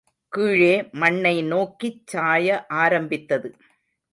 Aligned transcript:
கீழே 0.33 0.89
மண்ணை 0.93 1.33
நோக்கிச் 1.43 2.01
சாய 2.07 2.65
ஆரம்பித்தது. 2.67 3.51